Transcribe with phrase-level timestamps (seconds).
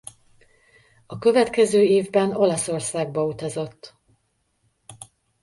[1.05, 3.95] A következő évben Olaszországba utazott.